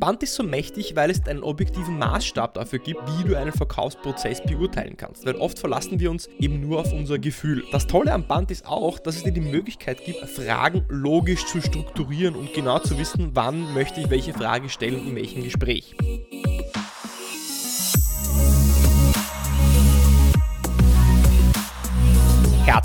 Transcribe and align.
Band 0.00 0.22
ist 0.22 0.34
so 0.34 0.42
mächtig, 0.42 0.96
weil 0.96 1.10
es 1.10 1.26
einen 1.26 1.42
objektiven 1.42 1.98
Maßstab 1.98 2.54
dafür 2.54 2.78
gibt, 2.78 3.00
wie 3.06 3.28
du 3.28 3.38
einen 3.38 3.52
Verkaufsprozess 3.52 4.42
beurteilen 4.42 4.96
kannst. 4.96 5.26
Weil 5.26 5.36
oft 5.36 5.58
verlassen 5.58 6.00
wir 6.00 6.10
uns 6.10 6.28
eben 6.38 6.60
nur 6.66 6.80
auf 6.80 6.92
unser 6.92 7.18
Gefühl. 7.18 7.62
Das 7.70 7.86
Tolle 7.86 8.12
am 8.12 8.26
Band 8.26 8.50
ist 8.50 8.66
auch, 8.66 8.98
dass 8.98 9.16
es 9.16 9.24
dir 9.24 9.32
die 9.32 9.42
Möglichkeit 9.42 10.02
gibt, 10.04 10.26
Fragen 10.26 10.86
logisch 10.88 11.44
zu 11.44 11.60
strukturieren 11.60 12.34
und 12.34 12.54
genau 12.54 12.78
zu 12.78 12.98
wissen, 12.98 13.30
wann 13.34 13.74
möchte 13.74 14.00
ich 14.00 14.08
welche 14.08 14.32
Frage 14.32 14.70
stellen, 14.70 15.06
in 15.06 15.14
welchem 15.14 15.44
Gespräch. 15.44 15.94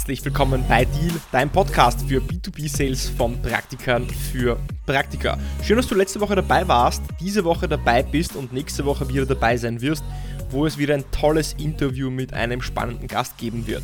Herzlich 0.05 0.25
willkommen 0.25 0.63
bei 0.69 0.85
Deal, 0.85 1.19
dein 1.31 1.49
Podcast 1.49 2.07
für 2.07 2.21
B2B-Sales 2.21 3.09
von 3.09 3.41
Praktikern 3.41 4.07
für 4.07 4.59
Praktika. 4.85 5.35
Schön, 5.63 5.77
dass 5.77 5.88
du 5.88 5.95
letzte 5.95 6.21
Woche 6.21 6.35
dabei 6.35 6.67
warst, 6.67 7.01
diese 7.20 7.43
Woche 7.43 7.67
dabei 7.67 8.03
bist 8.03 8.35
und 8.35 8.53
nächste 8.53 8.85
Woche 8.85 9.09
wieder 9.09 9.25
dabei 9.25 9.57
sein 9.57 9.81
wirst, 9.81 10.03
wo 10.52 10.67
es 10.67 10.77
wieder 10.77 10.94
ein 10.94 11.09
tolles 11.09 11.53
Interview 11.53 12.11
mit 12.11 12.33
einem 12.33 12.61
spannenden 12.61 13.07
Gast 13.07 13.35
geben 13.39 13.66
wird. 13.66 13.81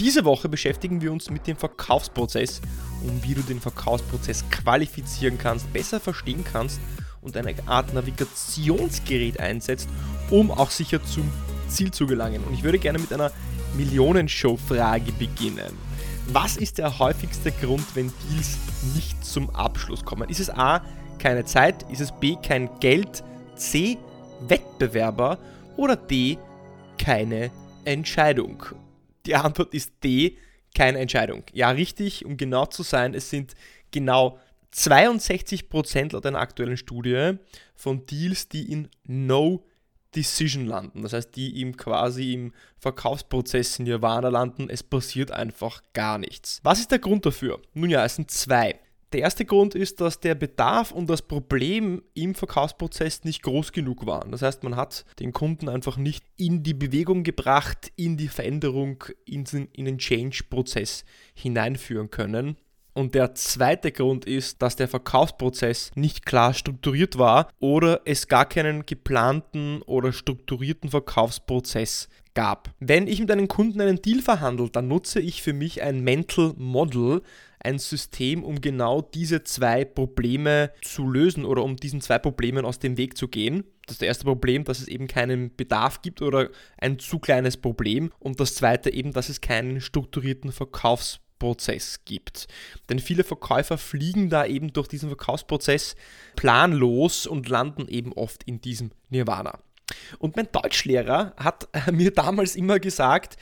Diese 0.00 0.24
Woche 0.24 0.48
beschäftigen 0.48 1.00
wir 1.00 1.12
uns 1.12 1.30
mit 1.30 1.46
dem 1.46 1.56
Verkaufsprozess 1.56 2.60
und 3.04 3.22
wie 3.22 3.34
du 3.34 3.42
den 3.42 3.60
Verkaufsprozess 3.60 4.44
qualifizieren 4.50 5.38
kannst, 5.38 5.72
besser 5.72 6.00
verstehen 6.00 6.42
kannst 6.42 6.80
und 7.20 7.36
eine 7.36 7.54
Art 7.66 7.94
Navigationsgerät 7.94 9.38
einsetzt, 9.38 9.88
um 10.30 10.50
auch 10.50 10.72
sicher 10.72 11.00
zum 11.04 11.30
Ziel 11.68 11.92
zu 11.92 12.08
gelangen. 12.08 12.42
Und 12.42 12.54
ich 12.54 12.64
würde 12.64 12.80
gerne 12.80 12.98
mit 12.98 13.12
einer 13.12 13.30
Millionenshow-Frage 13.76 15.12
beginnen. 15.12 15.78
Was 16.28 16.56
ist 16.56 16.78
der 16.78 16.98
häufigste 16.98 17.52
Grund, 17.52 17.84
wenn 17.94 18.12
Deals 18.30 18.58
nicht 18.94 19.24
zum 19.24 19.50
Abschluss 19.50 20.04
kommen? 20.04 20.28
Ist 20.30 20.40
es 20.40 20.50
A, 20.50 20.82
keine 21.18 21.44
Zeit? 21.44 21.84
Ist 21.90 22.00
es 22.00 22.12
B, 22.12 22.36
kein 22.42 22.70
Geld? 22.80 23.22
C, 23.56 23.98
Wettbewerber? 24.48 25.38
Oder 25.76 25.96
D, 25.96 26.38
keine 26.98 27.50
Entscheidung? 27.84 28.64
Die 29.26 29.34
Antwort 29.34 29.74
ist 29.74 29.92
D, 30.02 30.36
keine 30.74 30.98
Entscheidung. 30.98 31.44
Ja, 31.52 31.70
richtig, 31.70 32.24
um 32.24 32.36
genau 32.36 32.66
zu 32.66 32.82
sein, 32.82 33.14
es 33.14 33.30
sind 33.30 33.54
genau 33.90 34.38
62% 34.74 36.12
laut 36.12 36.26
einer 36.26 36.40
aktuellen 36.40 36.76
Studie 36.76 37.34
von 37.76 38.06
Deals, 38.06 38.48
die 38.48 38.72
in 38.72 38.88
No 39.06 39.64
Decision 40.14 40.66
landen. 40.66 41.02
Das 41.02 41.12
heißt, 41.12 41.34
die 41.36 41.50
ihm 41.54 41.76
quasi 41.76 42.32
im 42.32 42.52
Verkaufsprozess 42.78 43.78
in 43.78 43.84
Nirvana 43.84 44.28
landen. 44.28 44.68
Es 44.70 44.82
passiert 44.82 45.30
einfach 45.30 45.82
gar 45.92 46.18
nichts. 46.18 46.60
Was 46.62 46.80
ist 46.80 46.90
der 46.90 46.98
Grund 46.98 47.26
dafür? 47.26 47.60
Nun 47.72 47.90
ja, 47.90 48.04
es 48.04 48.16
sind 48.16 48.30
zwei. 48.30 48.78
Der 49.12 49.20
erste 49.20 49.44
Grund 49.44 49.76
ist, 49.76 50.00
dass 50.00 50.18
der 50.18 50.34
Bedarf 50.34 50.90
und 50.90 51.08
das 51.08 51.22
Problem 51.22 52.02
im 52.14 52.34
Verkaufsprozess 52.34 53.22
nicht 53.22 53.44
groß 53.44 53.70
genug 53.70 54.06
waren. 54.06 54.32
Das 54.32 54.42
heißt, 54.42 54.64
man 54.64 54.74
hat 54.74 55.04
den 55.20 55.32
Kunden 55.32 55.68
einfach 55.68 55.96
nicht 55.96 56.24
in 56.36 56.64
die 56.64 56.74
Bewegung 56.74 57.22
gebracht, 57.22 57.92
in 57.94 58.16
die 58.16 58.26
Veränderung, 58.26 59.04
in 59.24 59.44
den 59.44 59.98
Change-Prozess 59.98 61.04
hineinführen 61.32 62.10
können. 62.10 62.56
Und 62.94 63.16
der 63.16 63.34
zweite 63.34 63.90
Grund 63.90 64.24
ist, 64.24 64.62
dass 64.62 64.76
der 64.76 64.86
Verkaufsprozess 64.86 65.90
nicht 65.96 66.24
klar 66.24 66.54
strukturiert 66.54 67.18
war 67.18 67.48
oder 67.58 68.02
es 68.04 68.28
gar 68.28 68.48
keinen 68.48 68.86
geplanten 68.86 69.82
oder 69.82 70.12
strukturierten 70.12 70.90
Verkaufsprozess 70.90 72.08
gab. 72.34 72.72
Wenn 72.78 73.08
ich 73.08 73.20
mit 73.20 73.30
einem 73.30 73.48
Kunden 73.48 73.80
einen 73.80 74.00
Deal 74.00 74.22
verhandle, 74.22 74.70
dann 74.70 74.88
nutze 74.88 75.20
ich 75.20 75.42
für 75.42 75.52
mich 75.52 75.82
ein 75.82 76.02
Mental 76.02 76.54
Model, 76.56 77.22
ein 77.58 77.78
System, 77.78 78.44
um 78.44 78.60
genau 78.60 79.00
diese 79.02 79.42
zwei 79.42 79.84
Probleme 79.84 80.70
zu 80.82 81.08
lösen 81.08 81.44
oder 81.44 81.64
um 81.64 81.76
diesen 81.76 82.00
zwei 82.00 82.18
Problemen 82.18 82.64
aus 82.64 82.78
dem 82.78 82.96
Weg 82.96 83.16
zu 83.16 83.26
gehen. 83.26 83.64
Das 83.86 84.00
erste 84.02 84.24
Problem, 84.24 84.64
dass 84.64 84.80
es 84.80 84.88
eben 84.88 85.08
keinen 85.08 85.54
Bedarf 85.56 86.02
gibt 86.02 86.22
oder 86.22 86.50
ein 86.78 86.98
zu 86.98 87.18
kleines 87.18 87.56
Problem. 87.56 88.12
Und 88.18 88.38
das 88.38 88.54
zweite 88.54 88.92
eben, 88.92 89.12
dass 89.12 89.28
es 89.28 89.40
keinen 89.40 89.80
strukturierten 89.80 90.52
Verkaufsprozess 90.52 91.23
Verkaufsprozess 91.44 92.00
gibt. 92.04 92.46
Denn 92.88 92.98
viele 92.98 93.24
Verkäufer 93.24 93.78
fliegen 93.78 94.30
da 94.30 94.46
eben 94.46 94.72
durch 94.72 94.88
diesen 94.88 95.08
Verkaufsprozess 95.08 95.94
planlos 96.36 97.26
und 97.26 97.48
landen 97.48 97.88
eben 97.88 98.12
oft 98.12 98.42
in 98.44 98.60
diesem 98.60 98.90
Nirvana. 99.10 99.58
Und 100.18 100.36
mein 100.36 100.48
Deutschlehrer 100.50 101.34
hat 101.36 101.68
mir 101.92 102.10
damals 102.10 102.56
immer 102.56 102.80
gesagt, 102.80 103.36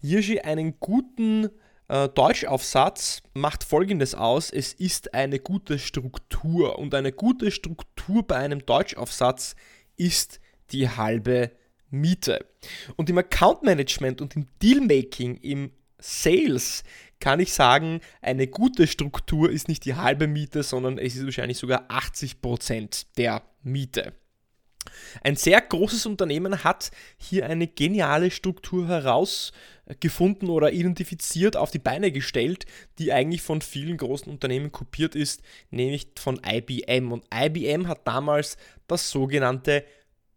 Jirschi, 0.00 0.40
einen 0.40 0.78
guten 0.78 1.50
äh, 1.88 2.08
Deutschaufsatz 2.08 3.22
macht 3.34 3.64
folgendes 3.64 4.14
aus, 4.14 4.50
es 4.50 4.72
ist 4.72 5.12
eine 5.14 5.40
gute 5.40 5.78
Struktur 5.78 6.78
und 6.78 6.94
eine 6.94 7.12
gute 7.12 7.50
Struktur 7.50 8.22
bei 8.22 8.36
einem 8.36 8.64
Deutschaufsatz 8.64 9.56
ist 9.96 10.40
die 10.70 10.88
halbe 10.88 11.50
Miete. 11.90 12.46
Und 12.94 13.10
im 13.10 13.18
Account 13.18 13.64
Management 13.64 14.20
und 14.20 14.36
im 14.36 14.46
Dealmaking, 14.62 15.38
im 15.38 15.72
Sales 16.00 16.82
kann 17.20 17.40
ich 17.40 17.52
sagen, 17.52 18.00
eine 18.22 18.46
gute 18.46 18.86
Struktur 18.86 19.50
ist 19.50 19.68
nicht 19.68 19.84
die 19.84 19.94
halbe 19.94 20.26
Miete, 20.26 20.62
sondern 20.62 20.98
es 20.98 21.16
ist 21.16 21.24
wahrscheinlich 21.24 21.58
sogar 21.58 21.88
80% 21.90 23.06
der 23.16 23.42
Miete. 23.62 24.14
Ein 25.22 25.36
sehr 25.36 25.60
großes 25.60 26.06
Unternehmen 26.06 26.64
hat 26.64 26.90
hier 27.18 27.46
eine 27.46 27.66
geniale 27.66 28.30
Struktur 28.30 28.88
herausgefunden 28.88 30.48
oder 30.48 30.72
identifiziert, 30.72 31.56
auf 31.56 31.70
die 31.70 31.78
Beine 31.78 32.12
gestellt, 32.12 32.64
die 32.98 33.12
eigentlich 33.12 33.42
von 33.42 33.60
vielen 33.60 33.98
großen 33.98 34.32
Unternehmen 34.32 34.72
kopiert 34.72 35.14
ist, 35.14 35.42
nämlich 35.70 36.08
von 36.16 36.40
IBM. 36.44 37.12
Und 37.12 37.24
IBM 37.32 37.88
hat 37.88 38.06
damals 38.06 38.56
das 38.86 39.10
sogenannte 39.10 39.84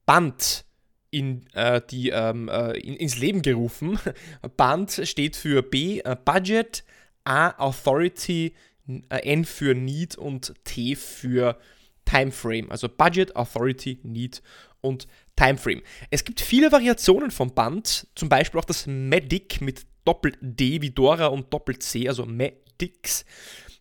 Band 0.05 0.65
in, 1.13 1.45
äh, 1.53 1.81
die, 1.89 2.09
ähm, 2.09 2.49
äh, 2.49 2.77
in, 2.79 2.95
ins 2.95 3.17
Leben 3.17 3.41
gerufen. 3.41 3.99
BAND 4.57 5.01
steht 5.03 5.35
für 5.35 5.61
B, 5.61 5.99
äh, 5.99 6.15
Budget, 6.25 6.83
A, 7.23 7.49
Authority, 7.59 8.53
äh, 8.87 9.31
N 9.31 9.45
für 9.45 9.75
Need 9.75 10.17
und 10.17 10.53
T 10.63 10.95
für 10.95 11.57
Timeframe. 12.05 12.71
Also 12.71 12.89
Budget, 12.89 13.35
Authority, 13.35 13.99
Need 14.03 14.41
und 14.81 15.07
Timeframe. 15.35 15.81
Es 16.09 16.23
gibt 16.23 16.41
viele 16.41 16.71
Variationen 16.71 17.31
vom 17.31 17.53
Band, 17.53 18.07
zum 18.15 18.29
Beispiel 18.29 18.59
auch 18.59 18.65
das 18.65 18.87
Medic 18.87 19.61
mit 19.61 19.85
Doppel-D 20.05 20.81
wie 20.81 20.91
Dora 20.91 21.27
und 21.27 21.53
Doppel-C, 21.53 22.09
also 22.09 22.25
Medics. 22.25 23.23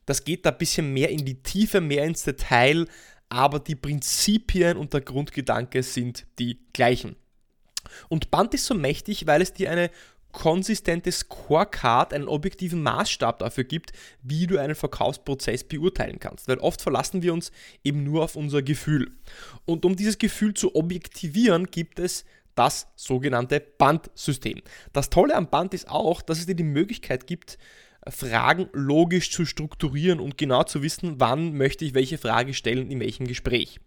Das 0.06 0.25
geht 0.25 0.47
da 0.47 0.50
ein 0.50 0.59
bisschen 0.59 0.92
mehr 0.92 1.10
in 1.10 1.25
die 1.25 1.42
Tiefe, 1.42 1.81
mehr 1.81 2.04
ins 2.04 2.22
Detail, 2.22 2.87
aber 3.28 3.59
die 3.59 3.75
Prinzipien 3.75 4.76
und 4.76 4.92
der 4.92 5.00
Grundgedanke 5.00 5.82
sind 5.82 6.26
die 6.38 6.59
gleichen. 6.72 7.16
Und 8.08 8.30
Band 8.30 8.54
ist 8.54 8.66
so 8.66 8.75
mächtig, 8.75 9.26
weil 9.26 9.42
es 9.42 9.53
dir 9.53 9.70
eine 9.70 9.91
konsistente 10.32 11.12
Scorecard, 11.12 12.12
einen 12.14 12.26
objektiven 12.26 12.82
Maßstab 12.82 13.38
dafür 13.38 13.64
gibt, 13.64 13.92
wie 14.22 14.47
du 14.47 14.58
einen 14.58 14.75
Verkaufsprozess 14.75 15.64
beurteilen 15.64 16.19
kannst. 16.19 16.48
Weil 16.48 16.58
oft 16.58 16.80
verlassen 16.80 17.22
wir 17.22 17.32
uns 17.34 17.53
eben 17.84 18.03
nur 18.03 18.25
auf 18.25 18.34
unser 18.34 18.62
Gefühl. 18.62 19.12
Und 19.66 19.84
um 19.84 19.94
dieses 19.94 20.19
Gefühl 20.19 20.54
zu 20.54 20.75
objektivieren, 20.75 21.66
gibt 21.70 21.98
es 21.98 22.25
das 22.54 22.88
sogenannte 22.97 23.60
Bandsystem. 23.60 24.60
Das 24.92 25.10
Tolle 25.10 25.34
am 25.34 25.48
Band 25.48 25.74
ist 25.74 25.88
auch, 25.88 26.22
dass 26.22 26.38
es 26.38 26.47
dir 26.47 26.54
die 26.54 26.62
Möglichkeit 26.62 27.26
gibt, 27.26 27.59
Fragen 28.09 28.69
logisch 28.72 29.30
zu 29.30 29.44
strukturieren 29.44 30.19
und 30.19 30.36
genau 30.36 30.64
zu 30.64 30.82
wissen, 30.82 31.20
wann 31.20 31.56
möchte 31.56 31.84
ich 31.84 31.94
welche 31.94 32.19
Frage 32.19 32.53
stellen, 32.53 32.91
in 32.91 32.98
welchem 32.98 33.26
Gespräch. 33.26 33.78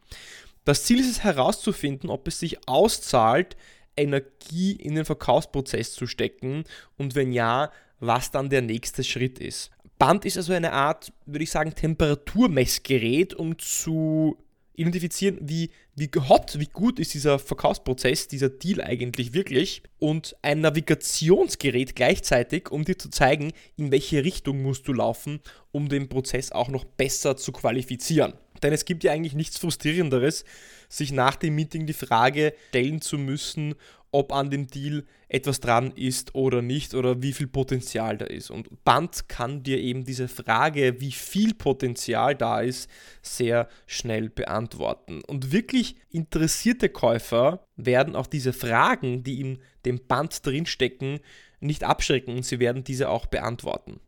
Das 0.63 0.83
Ziel 0.85 0.99
ist 0.99 1.09
es 1.09 1.23
herauszufinden, 1.23 2.09
ob 2.09 2.27
es 2.27 2.39
sich 2.39 2.67
auszahlt, 2.67 3.57
Energie 3.97 4.73
in 4.73 4.95
den 4.95 5.05
Verkaufsprozess 5.05 5.93
zu 5.93 6.07
stecken 6.07 6.63
und 6.97 7.15
wenn 7.15 7.31
ja, 7.31 7.71
was 7.99 8.31
dann 8.31 8.49
der 8.49 8.61
nächste 8.61 9.03
Schritt 9.03 9.39
ist. 9.39 9.71
Band 9.97 10.25
ist 10.25 10.37
also 10.37 10.53
eine 10.53 10.73
Art, 10.73 11.13
würde 11.25 11.43
ich 11.43 11.51
sagen, 11.51 11.73
Temperaturmessgerät, 11.73 13.33
um 13.33 13.57
zu 13.57 14.37
identifizieren, 14.75 15.37
wie, 15.41 15.71
wie 15.95 16.09
hot, 16.27 16.59
wie 16.59 16.65
gut 16.65 16.99
ist 16.99 17.13
dieser 17.13 17.39
Verkaufsprozess, 17.39 18.27
dieser 18.27 18.49
Deal 18.49 18.81
eigentlich 18.81 19.33
wirklich 19.33 19.83
und 19.99 20.35
ein 20.41 20.59
Navigationsgerät 20.59 21.95
gleichzeitig, 21.95 22.71
um 22.71 22.83
dir 22.83 22.97
zu 22.97 23.09
zeigen, 23.09 23.53
in 23.77 23.91
welche 23.91 24.23
Richtung 24.23 24.61
musst 24.61 24.87
du 24.87 24.93
laufen, 24.93 25.39
um 25.71 25.87
den 25.87 26.09
Prozess 26.09 26.51
auch 26.51 26.67
noch 26.67 26.83
besser 26.83 27.37
zu 27.37 27.53
qualifizieren. 27.53 28.33
Denn 28.63 28.73
es 28.73 28.85
gibt 28.85 29.03
ja 29.03 29.11
eigentlich 29.11 29.35
nichts 29.35 29.57
Frustrierenderes, 29.57 30.45
sich 30.89 31.11
nach 31.11 31.35
dem 31.35 31.55
Meeting 31.55 31.85
die 31.85 31.93
Frage 31.93 32.53
stellen 32.69 33.01
zu 33.01 33.17
müssen, 33.17 33.75
ob 34.15 34.31
an 34.31 34.49
dem 34.49 34.67
Deal 34.67 35.03
etwas 35.27 35.59
dran 35.59 35.91
ist 35.91 36.35
oder 36.35 36.61
nicht 36.61 36.93
oder 36.93 37.21
wie 37.21 37.33
viel 37.33 37.47
Potenzial 37.47 38.17
da 38.17 38.25
ist. 38.25 38.49
Und 38.49 38.85
Band 38.85 39.27
kann 39.27 39.61
dir 39.61 39.77
eben 39.77 40.05
diese 40.05 40.29
Frage, 40.29 41.01
wie 41.01 41.11
viel 41.11 41.53
Potenzial 41.53 42.33
da 42.33 42.61
ist, 42.61 42.89
sehr 43.21 43.67
schnell 43.87 44.29
beantworten. 44.29 45.21
Und 45.27 45.51
wirklich 45.51 45.97
interessierte 46.09 46.87
Käufer 46.87 47.67
werden 47.75 48.15
auch 48.15 48.27
diese 48.27 48.53
Fragen, 48.53 49.23
die 49.23 49.41
in 49.41 49.59
dem 49.85 49.99
Band 50.07 50.45
drinstecken, 50.45 51.19
nicht 51.59 51.83
abschrecken 51.83 52.37
und 52.37 52.45
sie 52.45 52.59
werden 52.59 52.85
diese 52.85 53.09
auch 53.09 53.25
beantworten. 53.25 53.99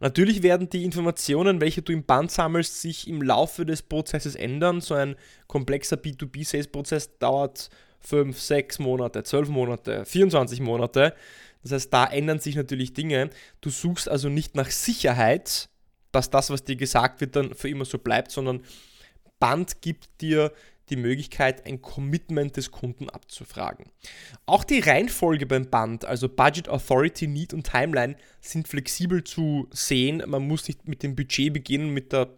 Natürlich 0.00 0.42
werden 0.42 0.68
die 0.68 0.84
Informationen, 0.84 1.60
welche 1.60 1.82
du 1.82 1.92
im 1.92 2.04
Band 2.04 2.30
sammelst, 2.30 2.80
sich 2.80 3.08
im 3.08 3.22
Laufe 3.22 3.66
des 3.66 3.82
Prozesses 3.82 4.34
ändern. 4.34 4.80
So 4.80 4.94
ein 4.94 5.16
komplexer 5.46 5.96
B2B-Sales-Prozess 5.96 7.18
dauert 7.18 7.70
5, 8.00 8.38
6 8.38 8.78
Monate, 8.78 9.22
12 9.22 9.48
Monate, 9.48 10.04
24 10.04 10.60
Monate. 10.60 11.14
Das 11.62 11.72
heißt, 11.72 11.92
da 11.92 12.06
ändern 12.06 12.38
sich 12.38 12.54
natürlich 12.54 12.92
Dinge. 12.92 13.30
Du 13.60 13.70
suchst 13.70 14.08
also 14.08 14.28
nicht 14.28 14.54
nach 14.54 14.70
Sicherheit, 14.70 15.68
dass 16.12 16.30
das, 16.30 16.50
was 16.50 16.64
dir 16.64 16.76
gesagt 16.76 17.20
wird, 17.20 17.34
dann 17.34 17.54
für 17.54 17.68
immer 17.68 17.84
so 17.84 17.98
bleibt, 17.98 18.30
sondern 18.30 18.62
Band 19.38 19.82
gibt 19.82 20.08
dir 20.20 20.52
die 20.90 20.96
Möglichkeit, 20.96 21.66
ein 21.66 21.82
Commitment 21.82 22.56
des 22.56 22.70
Kunden 22.70 23.10
abzufragen. 23.10 23.86
Auch 24.46 24.64
die 24.64 24.80
Reihenfolge 24.80 25.46
beim 25.46 25.68
Band, 25.68 26.04
also 26.04 26.28
Budget, 26.28 26.68
Authority, 26.68 27.26
Need 27.26 27.54
und 27.54 27.68
Timeline, 27.70 28.16
sind 28.40 28.68
flexibel 28.68 29.24
zu 29.24 29.68
sehen. 29.72 30.22
Man 30.26 30.46
muss 30.46 30.68
nicht 30.68 30.86
mit 30.86 31.02
dem 31.02 31.16
Budget 31.16 31.52
beginnen, 31.52 31.90
mit 31.90 32.12
der 32.12 32.28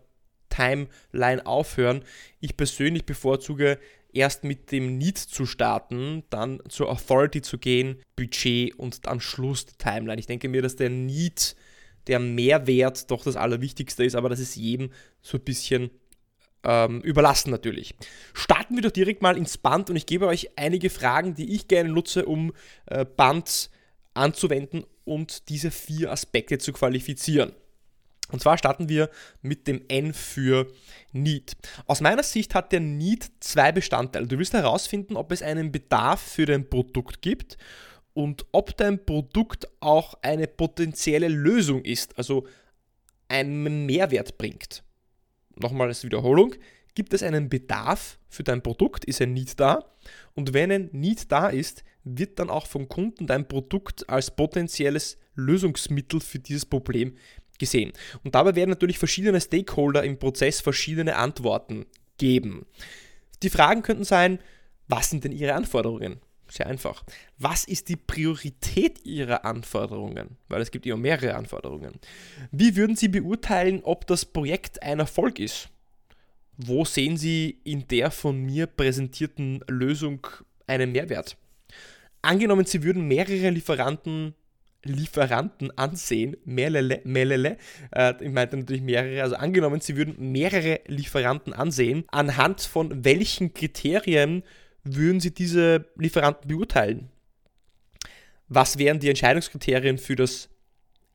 Timeline 0.49 1.45
aufhören. 1.47 2.03
Ich 2.41 2.57
persönlich 2.57 3.05
bevorzuge 3.05 3.79
erst 4.13 4.45
mit 4.45 4.73
dem 4.73 4.99
Need 4.99 5.19
zu 5.19 5.47
starten, 5.47 6.25
dann 6.31 6.61
zur 6.69 6.91
Authority 6.91 7.43
zu 7.43 7.59
gehen, 7.59 8.01
Budget 8.17 8.75
und 8.79 9.07
am 9.07 9.21
Schluss 9.21 9.67
die 9.67 9.77
Timeline. 9.77 10.19
Ich 10.19 10.27
denke 10.27 10.49
mir, 10.49 10.63
dass 10.63 10.77
der 10.77 10.91
Need, 10.91 11.55
der 12.07 12.19
Mehrwert 12.19 13.11
doch 13.11 13.25
das 13.25 13.37
Allerwichtigste 13.37 14.05
ist, 14.05 14.17
aber 14.17 14.29
das 14.29 14.41
ist 14.41 14.57
jedem 14.57 14.91
so 15.21 15.37
ein 15.37 15.45
bisschen 15.45 15.91
ähm, 16.65 17.01
überlassen 17.01 17.51
natürlich. 17.51 17.95
Starten 18.35 18.75
wir 18.75 18.83
doch 18.83 18.91
direkt 18.91 19.23
mal 19.23 19.37
ins 19.37 19.59
Band 19.59 19.91
und 19.91 19.97
ich 19.97 20.07
gebe 20.07 20.27
euch 20.27 20.51
einige 20.57 20.91
Fragen, 20.91 21.35
die 21.35 21.55
ich 21.55 21.69
gerne 21.69 21.91
nutze, 21.91 22.25
um 22.25 22.53
äh, 22.87 23.05
Band 23.05 23.71
anzuwenden 24.15 24.85
und 25.05 25.49
diese 25.49 25.71
vier 25.71 26.11
Aspekte 26.13 26.59
zu 26.59 26.73
qualifizieren. 26.73 27.53
Und 28.31 28.43
zwar 28.43 28.59
starten 28.59 28.91
wir 28.91 29.09
mit 29.41 29.67
dem 29.67 29.83
N 29.89 30.13
für 30.13 30.71
Need. 31.13 31.57
Aus 31.87 32.03
meiner 32.03 32.23
Sicht 32.23 32.55
hat 32.55 32.73
der 32.73 32.81
Need 32.81 33.31
zwei 33.41 33.73
Bestandteile. 33.73 34.27
Du 34.27 34.39
willst 34.39 34.53
herausfinden, 34.53 35.17
ob 35.17 35.33
es 35.33 35.41
einen 35.41 35.73
Bedarf 35.73 36.21
für 36.21 36.45
dein 36.45 36.69
Produkt 36.69 37.23
gibt 37.23 37.57
und 38.13 38.45
ob 38.53 38.77
dein 38.77 39.07
Produkt 39.07 39.69
auch 39.81 40.15
eine 40.21 40.47
potenzielle 40.47 41.29
Lösung 41.29 41.83
ist, 41.83 42.19
also 42.19 42.47
einen 43.29 43.87
Mehrwert 43.87 44.37
bringt 44.37 44.83
nochmal 45.61 45.89
als 45.89 46.05
Wiederholung, 46.05 46.55
gibt 46.95 47.13
es 47.15 47.23
einen 47.23 47.49
Bedarf 47.49 48.19
für 48.29 48.43
dein 48.43 48.63
Produkt, 48.63 49.05
ist 49.05 49.23
ein 49.23 49.33
Need 49.33 49.61
da 49.61 49.85
und 50.35 50.53
wenn 50.53 50.73
ein 50.73 50.89
Need 50.93 51.31
da 51.31 51.49
ist, 51.49 51.85
wird 52.05 52.39
dann 52.39 52.51
auch 52.51 52.67
vom 52.67 52.89
Kunden 52.89 53.27
dein 53.27 53.47
Produkt 53.47 54.09
als 54.09 54.35
potenzielles 54.35 55.19
Lösungsmittel 55.35 56.21
für 56.21 56.39
dieses 56.39 56.67
Problem 56.67 57.15
gesehen. 57.59 57.93
Und 58.25 58.35
dabei 58.35 58.55
werden 58.55 58.71
natürlich 58.71 58.99
verschiedene 58.99 59.41
Stakeholder 59.41 60.05
im 60.05 60.19
Prozess 60.19 60.61
verschiedene 60.61 61.17
Antworten 61.17 61.87
geben. 62.17 62.67
Die 63.43 63.51
Fragen 63.51 63.83
könnten 63.83 64.05
sein, 64.05 64.39
was 64.89 65.11
sind 65.11 65.25
denn 65.25 65.33
Ihre 65.33 65.55
Anforderungen? 65.55 66.21
Sehr 66.51 66.67
einfach. 66.67 67.05
Was 67.39 67.65
ist 67.65 67.89
die 67.89 67.97
Priorität 67.97 69.05
Ihrer 69.05 69.45
Anforderungen? 69.45 70.39
Weil 70.49 70.63
es 70.63 70.71
gibt 70.71 70.87
immer 70.87 70.97
mehrere 70.97 71.35
Anforderungen. 71.35 72.01
Wie 72.51 72.75
würden 72.75 72.97
Sie 72.97 73.09
beurteilen, 73.09 73.81
ob 73.83 74.07
das 74.07 74.25
Projekt 74.25 74.83
ein 74.83 74.99
Erfolg 74.99 75.39
ist? 75.39 75.69
Wo 76.57 76.85
sehen 76.85 77.17
Sie 77.17 77.61
in 77.65 77.87
der 77.89 78.11
von 78.11 78.41
mir 78.41 78.67
präsentierten 78.67 79.61
Lösung 79.69 80.27
einen 80.67 80.93
Mehrwert? 80.93 81.37
Angenommen, 82.23 82.65
Sie 82.65 82.83
würden 82.83 83.07
mehrere 83.07 83.51
Lieferanten 83.51 84.35
Lieferanten 84.85 85.77
ansehen, 85.77 86.37
mehrere, 86.45 87.01
mehrere, 87.05 87.57
äh, 87.91 88.15
ich 88.21 88.31
meinte 88.31 88.57
natürlich 88.57 88.83
mehrere, 88.83 89.23
also 89.23 89.35
angenommen, 89.35 89.81
Sie 89.81 89.97
würden 89.97 90.33
mehrere 90.33 90.81
Lieferanten 90.87 91.53
ansehen, 91.53 92.05
anhand 92.09 92.61
von 92.61 93.05
welchen 93.05 93.55
Kriterien 93.55 94.45
würden 94.85 95.21
Sie 95.21 95.33
diese 95.33 95.87
Lieferanten 95.97 96.49
beurteilen? 96.49 97.11
Was 98.49 98.79
wären 98.79 98.99
die 98.99 99.09
Entscheidungskriterien 99.09 99.99
für 99.99 100.17
das 100.17 100.49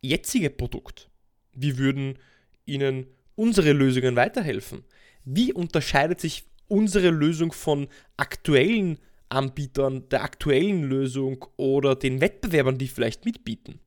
jetzige 0.02 0.50
Produkt? 0.50 1.10
Wie 1.54 1.78
würden 1.78 2.20
Ihnen 2.66 3.08
unsere 3.36 3.72
Lösungen 3.72 4.16
weiterhelfen? 4.16 4.84
Wie 5.26 5.52
unterscheidet 5.54 6.20
sich 6.20 6.46
unsere 6.68 7.10
Lösung 7.10 7.52
von 7.52 7.88
aktuellen 8.18 9.00
Anbietern, 9.30 10.08
der 10.10 10.24
aktuellen 10.24 10.84
Lösung 10.84 11.46
oder 11.58 11.96
den 11.96 12.22
Wettbewerbern, 12.22 12.78
die 12.78 12.88
vielleicht 12.88 13.26
mitbieten? 13.26 13.80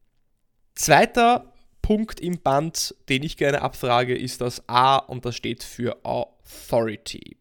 Zweiter 0.75 1.53
Punkt 1.83 2.19
im 2.19 2.41
Band, 2.41 2.95
den 3.09 3.23
ich 3.23 3.37
gerne 3.37 3.63
abfrage, 3.63 4.17
ist 4.17 4.41
das 4.41 4.69
A 4.69 4.97
und 4.97 5.25
das 5.25 5.37
steht 5.37 5.63
für 5.63 6.05
Authority. 6.05 7.37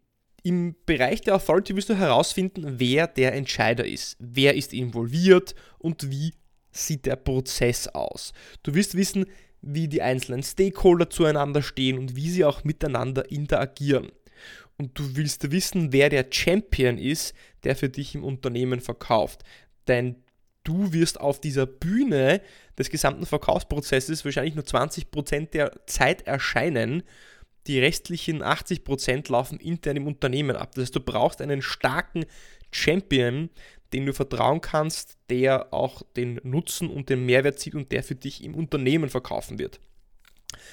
Im 0.45 0.75
Bereich 0.85 1.21
der 1.21 1.33
Authority 1.33 1.75
wirst 1.75 1.89
du 1.89 1.97
herausfinden, 1.97 2.75
wer 2.77 3.07
der 3.07 3.33
Entscheider 3.33 3.83
ist, 3.83 4.15
wer 4.19 4.53
ist 4.53 4.73
involviert 4.73 5.55
und 5.79 6.11
wie 6.11 6.35
sieht 6.69 7.07
der 7.07 7.15
Prozess 7.15 7.87
aus. 7.87 8.31
Du 8.61 8.75
wirst 8.75 8.93
wissen, 8.95 9.25
wie 9.63 9.87
die 9.87 10.03
einzelnen 10.03 10.43
Stakeholder 10.43 11.09
zueinander 11.09 11.63
stehen 11.63 11.97
und 11.97 12.15
wie 12.15 12.29
sie 12.29 12.45
auch 12.45 12.63
miteinander 12.63 13.31
interagieren. 13.31 14.11
Und 14.77 14.99
du 14.99 15.15
willst 15.15 15.49
wissen, 15.49 15.91
wer 15.91 16.09
der 16.09 16.27
Champion 16.29 16.99
ist, 16.99 17.33
der 17.63 17.75
für 17.75 17.89
dich 17.89 18.13
im 18.13 18.23
Unternehmen 18.23 18.81
verkauft. 18.81 19.41
Denn 19.87 20.17
du 20.63 20.93
wirst 20.93 21.19
auf 21.19 21.41
dieser 21.41 21.65
Bühne 21.65 22.39
des 22.77 22.91
gesamten 22.91 23.25
Verkaufsprozesses 23.25 24.23
wahrscheinlich 24.23 24.53
nur 24.53 24.65
20% 24.65 25.49
der 25.49 25.71
Zeit 25.87 26.27
erscheinen 26.27 27.01
die 27.67 27.79
restlichen 27.79 28.43
80% 28.43 29.31
laufen 29.31 29.59
intern 29.59 29.97
im 29.97 30.07
Unternehmen 30.07 30.55
ab. 30.55 30.73
Das 30.75 30.83
heißt, 30.83 30.95
du 30.95 30.99
brauchst 30.99 31.41
einen 31.41 31.61
starken 31.61 32.25
Champion, 32.71 33.49
den 33.93 34.05
du 34.05 34.13
vertrauen 34.13 34.61
kannst, 34.61 35.17
der 35.29 35.73
auch 35.73 36.01
den 36.15 36.39
Nutzen 36.43 36.89
und 36.89 37.09
den 37.09 37.25
Mehrwert 37.25 37.59
sieht 37.59 37.75
und 37.75 37.91
der 37.91 38.03
für 38.03 38.15
dich 38.15 38.43
im 38.43 38.55
Unternehmen 38.55 39.09
verkaufen 39.09 39.57
wird. 39.57 39.79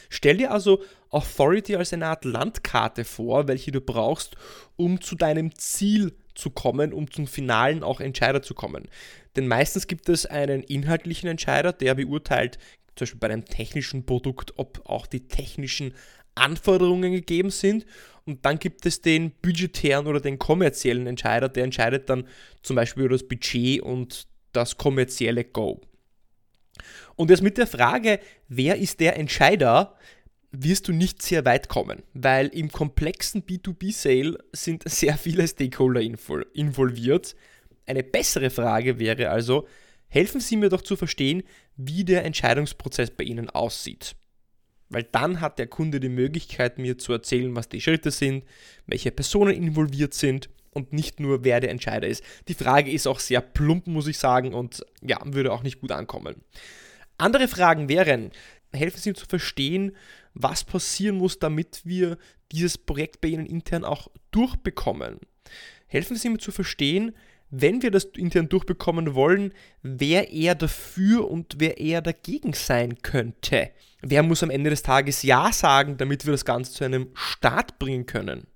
Stell 0.08 0.36
dir 0.36 0.50
also 0.52 0.82
Authority 1.10 1.76
als 1.76 1.92
eine 1.92 2.06
Art 2.06 2.24
Landkarte 2.24 3.04
vor, 3.04 3.48
welche 3.48 3.72
du 3.72 3.80
brauchst, 3.80 4.36
um 4.76 5.00
zu 5.00 5.14
deinem 5.14 5.54
Ziel 5.56 6.14
zu 6.34 6.50
kommen, 6.50 6.92
um 6.92 7.10
zum 7.10 7.26
finalen 7.26 7.82
auch 7.82 8.00
Entscheider 8.00 8.42
zu 8.42 8.54
kommen. 8.54 8.88
Denn 9.36 9.48
meistens 9.48 9.86
gibt 9.86 10.08
es 10.08 10.26
einen 10.26 10.62
inhaltlichen 10.62 11.28
Entscheider, 11.28 11.72
der 11.72 11.94
beurteilt, 11.94 12.58
zum 12.96 13.04
Beispiel 13.04 13.20
bei 13.20 13.30
einem 13.30 13.44
technischen 13.44 14.04
Produkt, 14.04 14.54
ob 14.56 14.82
auch 14.84 15.06
die 15.06 15.26
technischen 15.26 15.94
Anforderungen 16.34 17.12
gegeben 17.12 17.50
sind. 17.50 17.86
Und 18.24 18.44
dann 18.44 18.58
gibt 18.58 18.86
es 18.86 19.00
den 19.00 19.32
budgetären 19.32 20.06
oder 20.06 20.20
den 20.20 20.38
kommerziellen 20.38 21.06
Entscheider, 21.06 21.48
der 21.48 21.64
entscheidet 21.64 22.08
dann 22.08 22.28
zum 22.62 22.76
Beispiel 22.76 23.04
über 23.04 23.14
das 23.14 23.26
Budget 23.26 23.82
und 23.82 24.26
das 24.52 24.76
kommerzielle 24.76 25.44
Go. 25.44 25.80
Und 27.16 27.30
jetzt 27.30 27.42
mit 27.42 27.58
der 27.58 27.66
Frage, 27.66 28.20
wer 28.48 28.76
ist 28.76 29.00
der 29.00 29.18
Entscheider, 29.18 29.96
wirst 30.52 30.88
du 30.88 30.92
nicht 30.92 31.22
sehr 31.22 31.44
weit 31.44 31.68
kommen, 31.68 32.02
weil 32.12 32.48
im 32.48 32.70
komplexen 32.70 33.42
B2B-Sale 33.42 34.38
sind 34.52 34.82
sehr 34.88 35.16
viele 35.16 35.46
Stakeholder 35.48 36.00
involviert. 36.00 37.34
Eine 37.86 38.02
bessere 38.02 38.50
Frage 38.50 38.98
wäre 38.98 39.30
also, 39.30 39.66
helfen 40.08 40.40
Sie 40.40 40.56
mir 40.56 40.68
doch 40.68 40.82
zu 40.82 40.96
verstehen, 40.96 41.42
wie 41.76 42.04
der 42.04 42.24
Entscheidungsprozess 42.24 43.10
bei 43.10 43.24
Ihnen 43.24 43.50
aussieht. 43.50 44.14
Weil 44.92 45.04
dann 45.04 45.40
hat 45.40 45.58
der 45.58 45.66
Kunde 45.66 46.00
die 46.00 46.10
Möglichkeit, 46.10 46.78
mir 46.78 46.98
zu 46.98 47.12
erzählen, 47.12 47.56
was 47.56 47.68
die 47.68 47.80
Schritte 47.80 48.10
sind, 48.10 48.44
welche 48.86 49.10
Personen 49.10 49.54
involviert 49.54 50.12
sind 50.12 50.50
und 50.70 50.92
nicht 50.92 51.18
nur, 51.18 51.44
wer 51.44 51.60
der 51.60 51.70
Entscheider 51.70 52.06
ist. 52.06 52.22
Die 52.48 52.54
Frage 52.54 52.90
ist 52.90 53.06
auch 53.06 53.18
sehr 53.18 53.40
plump, 53.40 53.86
muss 53.86 54.06
ich 54.06 54.18
sagen, 54.18 54.52
und 54.52 54.84
ja, 55.02 55.18
würde 55.24 55.52
auch 55.52 55.62
nicht 55.62 55.80
gut 55.80 55.92
ankommen. 55.92 56.42
Andere 57.16 57.48
Fragen 57.48 57.88
wären, 57.88 58.32
helfen 58.72 59.00
Sie 59.00 59.14
zu 59.14 59.26
verstehen, 59.26 59.96
was 60.34 60.64
passieren 60.64 61.16
muss, 61.16 61.38
damit 61.38 61.82
wir 61.84 62.18
dieses 62.52 62.76
Projekt 62.76 63.20
bei 63.20 63.28
Ihnen 63.28 63.46
intern 63.46 63.84
auch 63.84 64.08
durchbekommen. 64.30 65.18
Helfen 65.86 66.16
Sie 66.16 66.28
mir 66.28 66.38
zu 66.38 66.52
verstehen, 66.52 67.14
wenn 67.52 67.82
wir 67.82 67.90
das 67.90 68.04
intern 68.16 68.48
durchbekommen 68.48 69.14
wollen, 69.14 69.52
wer 69.82 70.32
eher 70.32 70.54
dafür 70.54 71.30
und 71.30 71.56
wer 71.58 71.78
eher 71.78 72.00
dagegen 72.00 72.54
sein 72.54 73.02
könnte. 73.02 73.70
Wer 74.00 74.22
muss 74.22 74.42
am 74.42 74.50
Ende 74.50 74.70
des 74.70 74.82
Tages 74.82 75.22
Ja 75.22 75.52
sagen, 75.52 75.98
damit 75.98 76.24
wir 76.24 76.32
das 76.32 76.46
Ganze 76.46 76.72
zu 76.72 76.84
einem 76.84 77.10
Start 77.14 77.78
bringen 77.78 78.06
können? 78.06 78.46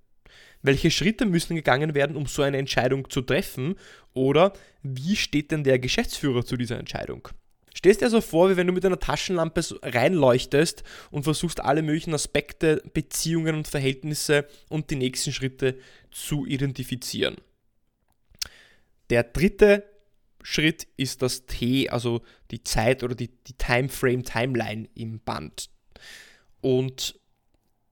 Welche 0.62 0.90
Schritte 0.90 1.26
müssen 1.26 1.54
gegangen 1.54 1.94
werden, 1.94 2.16
um 2.16 2.24
so 2.26 2.42
eine 2.42 2.56
Entscheidung 2.56 3.08
zu 3.10 3.20
treffen? 3.20 3.76
Oder 4.14 4.54
wie 4.82 5.14
steht 5.14 5.50
denn 5.50 5.62
der 5.62 5.78
Geschäftsführer 5.78 6.44
zu 6.44 6.56
dieser 6.56 6.78
Entscheidung? 6.78 7.28
Stehst 7.74 8.00
dir 8.00 8.06
also 8.06 8.22
vor, 8.22 8.50
wie 8.50 8.56
wenn 8.56 8.66
du 8.66 8.72
mit 8.72 8.86
einer 8.86 8.98
Taschenlampe 8.98 9.60
reinleuchtest 9.82 10.84
und 11.10 11.24
versuchst 11.24 11.60
alle 11.60 11.82
möglichen 11.82 12.14
Aspekte, 12.14 12.82
Beziehungen 12.94 13.56
und 13.56 13.68
Verhältnisse 13.68 14.46
und 14.70 14.90
die 14.90 14.96
nächsten 14.96 15.32
Schritte 15.32 15.76
zu 16.10 16.46
identifizieren. 16.46 17.36
Der 19.10 19.22
dritte 19.24 19.84
Schritt 20.42 20.86
ist 20.96 21.22
das 21.22 21.46
T, 21.46 21.88
also 21.88 22.22
die 22.50 22.62
Zeit 22.62 23.02
oder 23.02 23.14
die, 23.14 23.28
die 23.28 23.54
Timeframe, 23.54 24.22
Timeline 24.22 24.88
im 24.94 25.20
Band. 25.20 25.70
Und 26.60 27.18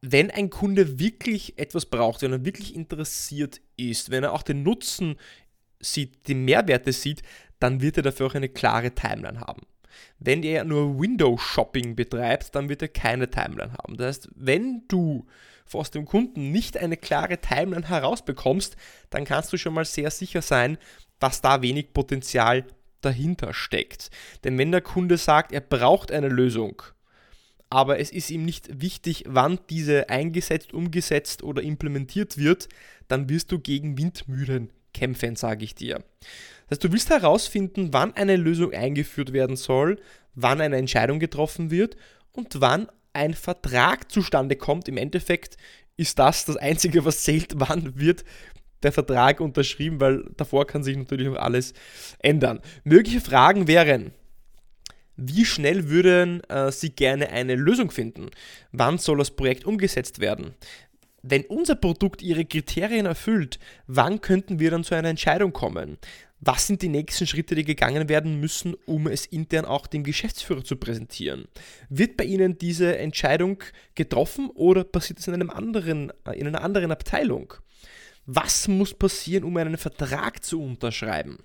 wenn 0.00 0.30
ein 0.30 0.50
Kunde 0.50 0.98
wirklich 0.98 1.58
etwas 1.58 1.86
braucht, 1.86 2.22
wenn 2.22 2.32
er 2.32 2.44
wirklich 2.44 2.74
interessiert 2.74 3.60
ist, 3.76 4.10
wenn 4.10 4.22
er 4.22 4.32
auch 4.32 4.42
den 4.42 4.62
Nutzen 4.62 5.16
sieht, 5.80 6.28
die 6.28 6.34
Mehrwerte 6.34 6.92
sieht, 6.92 7.22
dann 7.58 7.80
wird 7.80 7.96
er 7.96 8.02
dafür 8.02 8.26
auch 8.26 8.34
eine 8.34 8.48
klare 8.48 8.94
Timeline 8.94 9.40
haben. 9.40 9.62
Wenn 10.18 10.42
er 10.42 10.64
nur 10.64 11.00
Window-Shopping 11.00 11.96
betreibt, 11.96 12.54
dann 12.54 12.68
wird 12.68 12.82
er 12.82 12.88
keine 12.88 13.30
Timeline 13.30 13.72
haben. 13.72 13.96
Das 13.96 14.06
heißt, 14.06 14.28
wenn 14.34 14.82
du 14.88 15.26
aus 15.72 15.90
dem 15.90 16.04
Kunden 16.04 16.52
nicht 16.52 16.76
eine 16.76 16.96
klare 16.96 17.38
Timeline 17.38 17.88
herausbekommst, 17.88 18.76
dann 19.10 19.24
kannst 19.24 19.52
du 19.52 19.56
schon 19.56 19.74
mal 19.74 19.84
sehr 19.84 20.10
sicher 20.10 20.42
sein, 20.42 20.78
dass 21.18 21.40
da 21.40 21.62
wenig 21.62 21.92
Potenzial 21.92 22.64
dahinter 23.00 23.52
steckt. 23.54 24.10
Denn 24.44 24.58
wenn 24.58 24.72
der 24.72 24.80
Kunde 24.80 25.18
sagt, 25.18 25.52
er 25.52 25.60
braucht 25.60 26.10
eine 26.10 26.28
Lösung, 26.28 26.82
aber 27.70 27.98
es 27.98 28.10
ist 28.10 28.30
ihm 28.30 28.44
nicht 28.44 28.80
wichtig, 28.80 29.24
wann 29.26 29.58
diese 29.68 30.08
eingesetzt, 30.08 30.72
umgesetzt 30.72 31.42
oder 31.42 31.62
implementiert 31.62 32.38
wird, 32.38 32.68
dann 33.08 33.28
wirst 33.28 33.50
du 33.52 33.58
gegen 33.58 33.98
Windmühlen 33.98 34.70
kämpfen, 34.92 35.36
sage 35.36 35.64
ich 35.64 35.74
dir. 35.74 35.96
Das 36.68 36.76
heißt, 36.76 36.84
du 36.84 36.92
willst 36.92 37.10
herausfinden, 37.10 37.92
wann 37.92 38.14
eine 38.14 38.36
Lösung 38.36 38.72
eingeführt 38.72 39.32
werden 39.32 39.56
soll, 39.56 40.00
wann 40.34 40.60
eine 40.60 40.76
Entscheidung 40.76 41.18
getroffen 41.18 41.70
wird 41.70 41.96
und 42.32 42.60
wann 42.60 42.88
ein 43.12 43.34
Vertrag 43.34 44.10
zustande 44.10 44.56
kommt. 44.56 44.88
Im 44.88 44.96
Endeffekt 44.96 45.56
ist 45.96 46.18
das 46.18 46.44
das 46.44 46.56
Einzige, 46.56 47.04
was 47.04 47.22
zählt, 47.22 47.54
wann 47.56 47.98
wird 47.98 48.24
der 48.84 48.92
Vertrag 48.92 49.40
unterschrieben, 49.40 50.00
weil 50.00 50.24
davor 50.36 50.66
kann 50.66 50.84
sich 50.84 50.96
natürlich 50.96 51.26
noch 51.26 51.36
alles 51.36 51.72
ändern. 52.18 52.60
Mögliche 52.84 53.20
Fragen 53.20 53.66
wären, 53.66 54.12
wie 55.16 55.44
schnell 55.44 55.88
würden 55.88 56.42
äh, 56.44 56.72
Sie 56.72 56.90
gerne 56.90 57.30
eine 57.30 57.54
Lösung 57.54 57.90
finden? 57.90 58.30
Wann 58.72 58.98
soll 58.98 59.18
das 59.18 59.30
Projekt 59.30 59.64
umgesetzt 59.64 60.18
werden? 60.18 60.54
Wenn 61.22 61.44
unser 61.44 61.76
Produkt 61.76 62.20
Ihre 62.20 62.44
Kriterien 62.44 63.06
erfüllt, 63.06 63.58
wann 63.86 64.20
könnten 64.20 64.58
wir 64.58 64.70
dann 64.70 64.84
zu 64.84 64.94
einer 64.94 65.08
Entscheidung 65.08 65.52
kommen? 65.52 65.98
Was 66.40 66.66
sind 66.66 66.82
die 66.82 66.90
nächsten 66.90 67.26
Schritte, 67.26 67.54
die 67.54 67.64
gegangen 67.64 68.10
werden 68.10 68.38
müssen, 68.38 68.74
um 68.84 69.06
es 69.06 69.24
intern 69.24 69.64
auch 69.64 69.86
dem 69.86 70.04
Geschäftsführer 70.04 70.62
zu 70.62 70.76
präsentieren? 70.76 71.46
Wird 71.88 72.18
bei 72.18 72.24
Ihnen 72.24 72.58
diese 72.58 72.98
Entscheidung 72.98 73.62
getroffen 73.94 74.50
oder 74.50 74.84
passiert 74.84 75.20
es 75.20 75.28
in, 75.28 75.32
einem 75.32 75.48
anderen, 75.48 76.12
äh, 76.26 76.38
in 76.38 76.46
einer 76.46 76.62
anderen 76.62 76.92
Abteilung? 76.92 77.54
Was 78.26 78.68
muss 78.68 78.94
passieren, 78.94 79.44
um 79.44 79.56
einen 79.56 79.76
Vertrag 79.76 80.44
zu 80.44 80.62
unterschreiben? 80.62 81.38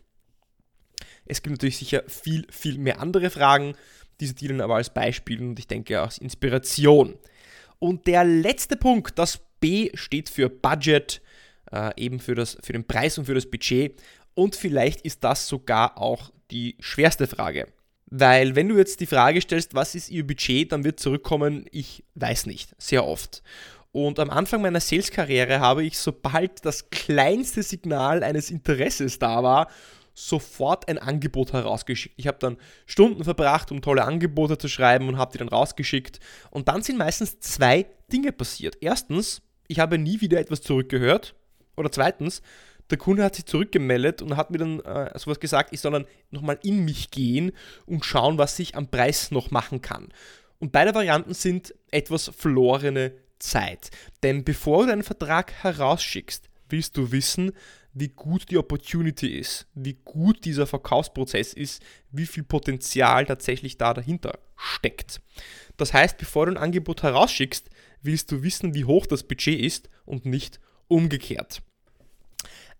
Es 1.25 1.41
gibt 1.41 1.51
natürlich 1.51 1.77
sicher 1.77 2.03
viel, 2.07 2.45
viel 2.49 2.77
mehr 2.77 2.99
andere 2.99 3.29
Fragen. 3.29 3.75
Diese 4.19 4.33
dienen 4.33 4.61
aber 4.61 4.75
als 4.75 4.93
Beispiel 4.93 5.41
und 5.41 5.59
ich 5.59 5.67
denke 5.67 5.99
als 5.99 6.17
Inspiration. 6.17 7.17
Und 7.79 8.07
der 8.07 8.25
letzte 8.25 8.75
Punkt, 8.75 9.17
das 9.17 9.39
B 9.59 9.91
steht 9.93 10.29
für 10.29 10.49
Budget, 10.49 11.21
äh, 11.71 11.91
eben 11.97 12.19
für, 12.19 12.35
das, 12.35 12.57
für 12.61 12.73
den 12.73 12.85
Preis 12.85 13.17
und 13.17 13.25
für 13.25 13.35
das 13.35 13.49
Budget. 13.49 14.01
Und 14.33 14.55
vielleicht 14.55 15.01
ist 15.01 15.23
das 15.23 15.47
sogar 15.47 15.97
auch 15.97 16.31
die 16.51 16.75
schwerste 16.79 17.27
Frage. 17.27 17.67
Weil 18.07 18.55
wenn 18.55 18.67
du 18.67 18.77
jetzt 18.77 18.99
die 18.99 19.05
Frage 19.05 19.39
stellst, 19.39 19.75
was 19.75 19.93
ist 19.95 20.09
Ihr 20.09 20.25
Budget, 20.25 20.71
dann 20.71 20.83
wird 20.83 20.99
zurückkommen, 20.99 21.65
ich 21.71 22.03
weiß 22.15 22.47
nicht, 22.47 22.73
sehr 22.79 23.05
oft. 23.05 23.43
Und 23.91 24.19
am 24.19 24.29
Anfang 24.29 24.61
meiner 24.61 24.79
Sales-Karriere 24.79 25.59
habe 25.59 25.83
ich, 25.83 25.97
sobald 25.97 26.63
das 26.63 26.89
kleinste 26.91 27.63
Signal 27.63 28.23
eines 28.23 28.51
Interesses 28.51 29.17
da 29.17 29.41
war, 29.41 29.67
sofort 30.13 30.87
ein 30.87 30.97
Angebot 30.97 31.53
herausgeschickt. 31.53 32.15
Ich 32.17 32.27
habe 32.27 32.37
dann 32.39 32.57
Stunden 32.85 33.23
verbracht, 33.23 33.71
um 33.71 33.81
tolle 33.81 34.03
Angebote 34.03 34.57
zu 34.57 34.67
schreiben 34.67 35.07
und 35.07 35.17
habe 35.17 35.31
die 35.31 35.37
dann 35.37 35.47
rausgeschickt. 35.47 36.19
Und 36.51 36.67
dann 36.67 36.81
sind 36.81 36.97
meistens 36.97 37.39
zwei 37.39 37.85
Dinge 38.11 38.31
passiert. 38.31 38.77
Erstens, 38.81 39.41
ich 39.67 39.79
habe 39.79 39.97
nie 39.97 40.21
wieder 40.21 40.39
etwas 40.39 40.61
zurückgehört. 40.61 41.35
Oder 41.77 41.91
zweitens, 41.91 42.41
der 42.89 42.97
Kunde 42.97 43.23
hat 43.23 43.35
sich 43.35 43.45
zurückgemeldet 43.45 44.21
und 44.21 44.35
hat 44.35 44.51
mir 44.51 44.57
dann 44.57 44.79
äh, 44.81 45.17
sowas 45.17 45.39
gesagt, 45.39 45.73
ich 45.73 45.79
soll 45.79 45.93
dann 45.93 46.05
nochmal 46.31 46.59
in 46.63 46.83
mich 46.83 47.11
gehen 47.11 47.51
und 47.85 48.03
schauen, 48.03 48.37
was 48.37 48.59
ich 48.59 48.75
am 48.75 48.87
Preis 48.87 49.31
noch 49.31 49.51
machen 49.51 49.81
kann. 49.81 50.09
Und 50.59 50.73
beide 50.73 50.93
Varianten 50.93 51.33
sind 51.33 51.73
etwas 51.91 52.29
verlorene 52.35 53.13
Zeit. 53.39 53.89
Denn 54.23 54.43
bevor 54.43 54.85
du 54.85 54.91
einen 54.91 55.03
Vertrag 55.03 55.53
herausschickst, 55.63 56.49
willst 56.69 56.97
du 56.97 57.11
wissen, 57.11 57.51
wie 57.93 58.09
gut 58.09 58.51
die 58.51 58.57
Opportunity 58.57 59.27
ist, 59.27 59.67
wie 59.73 59.97
gut 60.05 60.45
dieser 60.45 60.67
Verkaufsprozess 60.67 61.53
ist, 61.53 61.81
wie 62.11 62.25
viel 62.25 62.43
Potenzial 62.43 63.25
tatsächlich 63.25 63.77
da 63.77 63.93
dahinter 63.93 64.39
steckt. 64.55 65.21
Das 65.77 65.93
heißt, 65.93 66.17
bevor 66.17 66.45
du 66.45 66.53
ein 66.53 66.57
Angebot 66.57 67.03
herausschickst, 67.03 67.69
willst 68.01 68.31
du 68.31 68.43
wissen, 68.43 68.73
wie 68.73 68.85
hoch 68.85 69.05
das 69.05 69.23
Budget 69.23 69.59
ist 69.59 69.89
und 70.05 70.25
nicht 70.25 70.59
umgekehrt. 70.87 71.61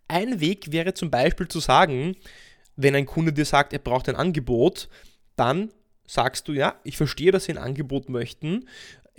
Ein 0.08 0.39
Weg 0.39 0.72
wäre 0.72 0.94
zum 0.94 1.12
Beispiel 1.12 1.48
zu 1.48 1.60
sagen, 1.60 2.16
wenn 2.75 2.96
ein 2.96 3.06
Kunde 3.06 3.34
dir 3.34 3.46
sagt, 3.46 3.74
er 3.74 3.80
braucht 3.80 4.10
ein 4.10 4.16
Angebot, 4.16 4.89
dann 5.36 5.72
sagst 6.08 6.48
du, 6.48 6.54
ja, 6.54 6.80
ich 6.84 6.98
verstehe, 6.98 7.32
dass 7.32 7.46
Sie 7.46 7.51
ein 7.51 7.58
Angebot 7.58 8.10
möchten, 8.10 8.68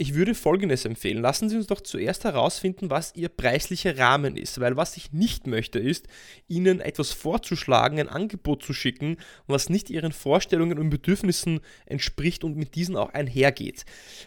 ich 0.00 0.14
würde 0.14 0.34
Folgendes 0.34 0.86
empfehlen. 0.86 1.20
Lassen 1.20 1.50
Sie 1.50 1.56
uns 1.56 1.66
doch 1.66 1.82
zuerst 1.82 2.24
herausfinden, 2.24 2.88
was 2.88 3.14
Ihr 3.16 3.28
preislicher 3.28 3.98
Rahmen 3.98 4.38
ist, 4.38 4.58
weil 4.58 4.74
was 4.74 4.96
ich 4.96 5.12
nicht 5.12 5.46
möchte, 5.46 5.78
ist, 5.78 6.08
Ihnen 6.48 6.80
etwas 6.80 7.12
vorzuschlagen, 7.12 8.00
ein 8.00 8.08
Angebot 8.08 8.62
zu 8.62 8.72
schicken, 8.72 9.18
was 9.46 9.68
nicht 9.68 9.90
Ihren 9.90 10.12
Vorstellungen 10.12 10.78
und 10.78 10.88
Bedürfnissen 10.88 11.60
entspricht 11.84 12.44
und 12.44 12.56
mit 12.56 12.76
diesen 12.76 12.96
auch 12.96 13.10
einhergeht. 13.10 13.84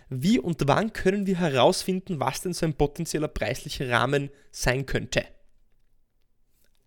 Wie 0.10 0.38
und 0.38 0.62
wann 0.68 0.94
können 0.94 1.26
wir 1.26 1.40
herausfinden, 1.40 2.20
was 2.20 2.42
denn 2.42 2.54
so 2.54 2.68
ein 2.68 2.76
potenzieller 2.76 3.28
preislicher 3.28 3.90
Rahmen 3.90 4.30
sein 4.52 4.86
könnte? 4.86 5.26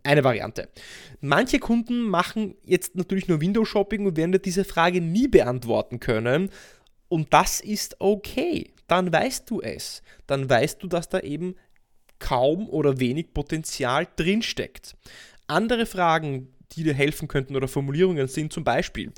Eine 0.05 0.23
Variante. 0.23 0.69
Manche 1.21 1.59
Kunden 1.59 2.03
machen 2.03 2.55
jetzt 2.65 2.95
natürlich 2.95 3.27
nur 3.27 3.41
Windows-Shopping 3.41 4.07
und 4.07 4.17
werden 4.17 4.41
diese 4.41 4.65
Frage 4.65 5.01
nie 5.01 5.27
beantworten 5.27 5.99
können. 5.99 6.51
Und 7.09 7.33
das 7.33 7.61
ist 7.61 8.01
okay 8.01 8.76
dann 8.87 9.13
weißt 9.13 9.51
du 9.51 9.61
es. 9.61 10.03
Dann 10.27 10.49
weißt 10.49 10.83
du, 10.83 10.87
dass 10.87 11.09
da 11.09 11.21
eben 11.21 11.57
kaum 12.19 12.69
oder 12.69 13.01
wenig 13.01 13.33
Potenzial 13.35 14.07
drinsteckt. 14.17 14.97
Andere 15.47 15.87
Fragen, 15.87 16.49
die 16.73 16.83
dir 16.83 16.95
helfen 16.95 17.29
könnten 17.29 17.57
oder 17.57 17.69
Formulierungen 17.69 18.29
sind 18.29 18.53
zum 18.53 18.65
Beispiel, 18.65 19.13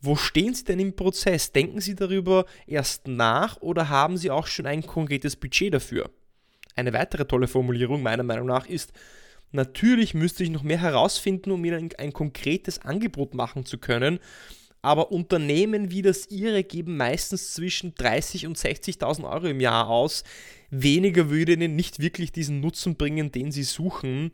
wo 0.00 0.16
stehen 0.16 0.52
Sie 0.52 0.64
denn 0.64 0.80
im 0.80 0.96
Prozess? 0.96 1.52
Denken 1.52 1.80
Sie 1.80 1.94
darüber 1.94 2.44
erst 2.66 3.06
nach 3.06 3.58
oder 3.60 3.88
haben 3.88 4.16
Sie 4.16 4.30
auch 4.30 4.48
schon 4.48 4.66
ein 4.66 4.84
konkretes 4.84 5.36
Budget 5.36 5.72
dafür? 5.72 6.10
Eine 6.74 6.92
weitere 6.92 7.24
tolle 7.24 7.46
Formulierung 7.46 8.02
meiner 8.02 8.24
Meinung 8.24 8.48
nach 8.48 8.66
ist, 8.66 8.92
natürlich 9.52 10.14
müsste 10.14 10.42
ich 10.42 10.50
noch 10.50 10.64
mehr 10.64 10.80
herausfinden, 10.80 11.52
um 11.52 11.64
Ihnen 11.64 11.84
ein, 11.84 11.90
ein 11.98 12.12
konkretes 12.12 12.80
Angebot 12.80 13.34
machen 13.34 13.64
zu 13.64 13.78
können, 13.78 14.18
aber 14.82 15.12
Unternehmen 15.12 15.92
wie 15.92 16.02
das 16.02 16.28
Ihre 16.28 16.64
geben 16.64 16.96
meistens 16.96 17.54
zwischen 17.54 17.94
30 17.94 18.46
und 18.46 18.58
60.000 18.58 19.30
Euro 19.30 19.46
im 19.46 19.60
Jahr 19.60 19.88
aus. 19.88 20.24
Weniger 20.70 21.30
würde 21.30 21.52
Ihnen 21.52 21.76
nicht 21.76 22.00
wirklich 22.00 22.32
diesen 22.32 22.60
Nutzen 22.60 22.96
bringen, 22.96 23.30
den 23.30 23.52
Sie 23.52 23.62
suchen. 23.62 24.32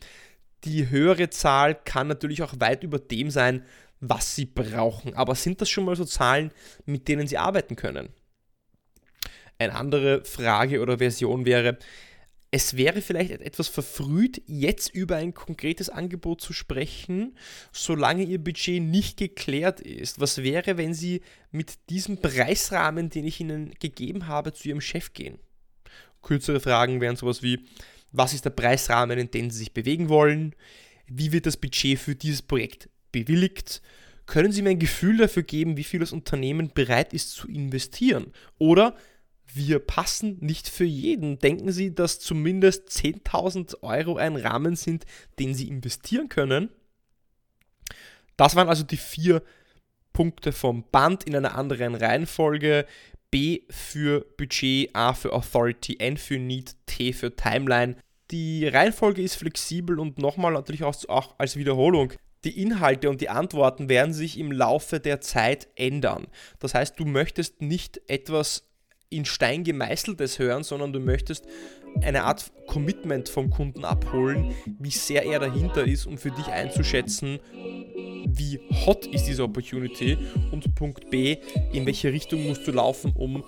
Die 0.65 0.89
höhere 0.89 1.29
Zahl 1.29 1.75
kann 1.75 2.09
natürlich 2.09 2.43
auch 2.43 2.55
weit 2.59 2.83
über 2.83 2.99
dem 2.99 3.31
sein, 3.31 3.63
was 4.01 4.35
Sie 4.35 4.47
brauchen. 4.47 5.15
Aber 5.15 5.35
sind 5.35 5.61
das 5.61 5.69
schon 5.69 5.85
mal 5.85 5.97
so 5.97 6.05
Zahlen, 6.07 6.51
mit 6.87 7.09
denen 7.09 7.27
Sie 7.27 7.37
arbeiten 7.37 7.77
können? 7.77 8.09
Eine 9.59 9.75
andere 9.75 10.25
Frage 10.25 10.81
oder 10.81 10.99
Version 10.99 11.45
wäre, 11.45 11.79
es 12.51 12.77
wäre 12.77 13.03
vielleicht 13.03 13.31
etwas 13.31 13.69
verfrüht, 13.69 14.43
jetzt 14.47 14.95
über 14.95 15.17
ein 15.17 15.35
konkretes 15.35 15.91
Angebot 15.91 16.41
zu 16.41 16.55
sprechen, 16.55 17.37
solange 17.73 18.25
Ihr 18.25 18.43
Budget 18.43 18.83
nicht 18.83 19.19
geklärt 19.19 19.81
ist. 19.81 20.19
Was 20.19 20.43
wäre, 20.43 20.79
wenn 20.79 20.95
Sie 20.95 21.21
mit 21.51 21.75
diesem 21.91 22.23
Preisrahmen, 22.23 23.11
den 23.11 23.27
ich 23.27 23.41
Ihnen 23.41 23.75
gegeben 23.81 24.29
habe, 24.29 24.55
zu 24.55 24.69
Ihrem 24.69 24.81
Chef 24.81 25.13
gehen? 25.13 25.39
Kürzere 26.23 26.61
Fragen 26.61 27.01
wären 27.03 27.17
sowas 27.17 27.43
wie, 27.43 27.61
was 28.13 28.33
ist 28.33 28.47
der 28.47 28.51
Preisrahmen, 28.51 29.19
in 29.19 29.31
dem 29.31 29.51
Sie 29.51 29.59
sich 29.59 29.75
bewegen 29.75 30.09
wollen? 30.09 30.55
Wie 31.07 31.33
wird 31.33 31.45
das 31.45 31.59
Budget 31.59 31.99
für 31.99 32.15
dieses 32.15 32.41
Projekt 32.41 32.89
bewilligt? 33.13 33.83
Können 34.25 34.53
Sie 34.53 34.63
mir 34.63 34.71
ein 34.71 34.79
Gefühl 34.79 35.19
dafür 35.19 35.43
geben, 35.43 35.77
wie 35.77 35.85
viel 35.85 36.01
das 36.01 36.13
Unternehmen 36.13 36.71
bereit 36.73 37.13
ist 37.13 37.31
zu 37.33 37.47
investieren? 37.47 38.33
Oder 38.59 38.97
wir 39.59 39.81
passen 39.81 40.39
nicht 40.41 40.69
für 40.69 40.85
jeden. 40.85 41.39
Denken 41.39 41.73
Sie, 41.73 41.95
dass 41.95 42.21
zumindest 42.21 42.89
10.000 42.89 43.83
Euro 43.83 44.17
ein 44.17 44.37
Rahmen 44.37 44.77
sind, 44.77 45.05
den 45.39 45.53
Sie 45.55 45.69
investieren 45.69 46.31
können? 46.31 46.71
Das 48.37 48.57
waren 48.57 48.69
also 48.69 48.85
die 48.85 48.97
vier 48.97 49.43
Punkte 50.13 50.53
vom 50.53 50.85
Band 50.91 51.25
in 51.25 51.37
einer 51.37 51.55
anderen 51.57 51.95
Reihenfolge. 51.95 52.87
B 53.31 53.61
für 53.69 54.25
Budget, 54.39 54.95
A 54.95 55.13
für 55.13 55.33
Authority, 55.35 55.97
N 55.99 56.17
für 56.17 56.39
Need, 56.39 56.77
T 56.87 57.13
für 57.13 57.37
Timeline. 57.37 57.97
Die 58.31 58.67
Reihenfolge 58.67 59.21
ist 59.23 59.35
flexibel 59.35 59.99
und 59.99 60.19
nochmal 60.19 60.53
natürlich 60.53 60.85
auch 60.85 61.35
als 61.39 61.57
Wiederholung. 61.57 62.13
die 62.45 62.63
Inhalte 62.63 63.11
und 63.11 63.21
die 63.21 63.29
Antworten 63.29 63.89
werden 63.89 64.13
sich 64.13 64.39
im 64.39 64.53
Laufe 64.53 65.01
der 65.01 65.21
Zeit 65.21 65.69
ändern. 65.75 66.29
Das 66.61 66.75
heißt, 66.75 66.99
du 66.99 67.05
möchtest 67.05 67.63
nicht 67.63 68.01
etwas 68.09 68.68
in 69.11 69.25
Stein 69.25 69.65
gemeißeltes 69.65 70.39
hören, 70.39 70.63
sondern 70.63 70.93
du 70.93 71.01
möchtest 71.01 71.47
eine 72.03 72.25
Art 72.25 72.53
Commitment 72.67 73.29
vom 73.29 73.51
Kunden 73.51 73.85
abholen, 73.85 74.55
wie 74.79 74.91
sehr 74.91 75.25
er 75.25 75.41
dahinter 75.41 75.85
ist, 75.85 76.07
um 76.07 76.19
für 76.19 76.31
dich 76.31 76.47
einzuschätzen, 76.47 77.39
wie 78.27 78.61
hot 78.87 79.07
ist 79.07 79.25
diese 79.25 79.43
Opportunity 79.43 80.19
und 80.53 80.75
Punkt 80.75 81.11
B, 81.11 81.39
in 81.73 81.87
welche 81.87 82.13
Richtung 82.13 82.47
musst 82.47 82.67
du 82.67 82.73
laufen, 82.73 83.13
um 83.15 83.43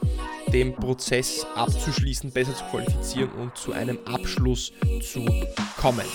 den 0.53 0.75
Prozess 0.75 1.47
abzuschließen, 1.55 2.31
besser 2.33 2.55
zu 2.55 2.65
qualifizieren 2.65 3.31
und 3.33 3.57
zu 3.57 3.73
einem 3.73 3.99
Abschluss 4.07 4.73
zu 5.03 5.25
kommen. 5.77 6.07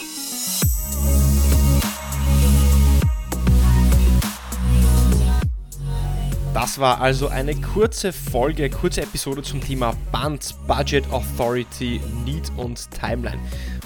Das 6.56 6.80
war 6.80 7.02
also 7.02 7.28
eine 7.28 7.54
kurze 7.54 8.14
Folge, 8.14 8.70
kurze 8.70 9.02
Episode 9.02 9.44
zum 9.44 9.60
Thema 9.60 9.94
Band, 10.14 10.56
Budget 10.66 11.06
Authority, 11.12 12.00
Need 12.24 12.50
und 12.56 12.90
Timeline. 12.92 13.42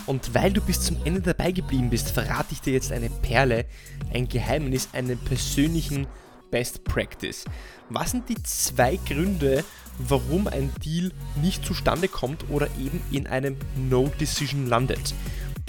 Und 0.06 0.36
weil 0.36 0.54
du 0.54 0.62
bis 0.62 0.80
zum 0.80 0.98
Ende 1.04 1.20
dabei 1.20 1.52
geblieben 1.52 1.90
bist, 1.90 2.12
verrate 2.12 2.50
ich 2.52 2.62
dir 2.62 2.74
jetzt 2.74 2.92
eine 2.92 3.10
Perle, 3.10 3.66
ein 4.14 4.28
Geheimnis, 4.28 4.88
einen 4.94 5.18
persönlichen 5.18 6.06
Best 6.52 6.84
Practice. 6.84 7.46
Was 7.90 8.12
sind 8.12 8.30
die 8.30 8.42
zwei 8.44 8.98
Gründe, 8.98 9.64
warum 9.98 10.48
ein 10.48 10.72
Deal 10.86 11.12
nicht 11.42 11.66
zustande 11.66 12.08
kommt 12.08 12.52
oder 12.52 12.68
eben 12.80 13.02
in 13.10 13.26
einem 13.26 13.58
No 13.90 14.12
Decision 14.20 14.68
landet? 14.68 15.16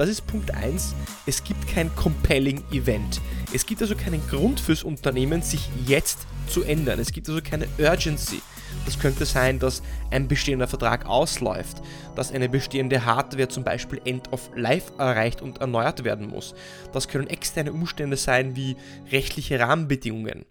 Das 0.01 0.09
ist 0.09 0.27
Punkt 0.27 0.55
1. 0.55 0.95
Es 1.27 1.45
gibt 1.45 1.69
kein 1.69 1.95
compelling 1.95 2.65
Event. 2.73 3.21
Es 3.53 3.67
gibt 3.67 3.83
also 3.83 3.95
keinen 3.95 4.27
Grund 4.29 4.59
fürs 4.59 4.83
Unternehmen, 4.83 5.43
sich 5.43 5.69
jetzt 5.85 6.21
zu 6.47 6.63
ändern. 6.63 6.99
Es 6.99 7.13
gibt 7.13 7.29
also 7.29 7.43
keine 7.43 7.69
Urgency. 7.79 8.41
Das 8.87 8.99
könnte 8.99 9.27
sein, 9.27 9.59
dass 9.59 9.83
ein 10.11 10.27
bestehender 10.27 10.69
Vertrag 10.69 11.05
ausläuft, 11.05 11.83
dass 12.17 12.33
eine 12.33 12.49
bestehende 12.49 13.05
Hardware 13.05 13.49
zum 13.49 13.63
Beispiel 13.63 14.01
End 14.07 14.33
of 14.33 14.49
Life 14.55 14.91
erreicht 14.97 15.43
und 15.43 15.59
erneuert 15.59 16.03
werden 16.03 16.29
muss. 16.29 16.55
Das 16.95 17.07
können 17.07 17.27
externe 17.27 17.71
Umstände 17.71 18.17
sein 18.17 18.57
wie 18.57 18.79
rechtliche 19.13 19.61
Rahmenbedingungen. 19.61 20.47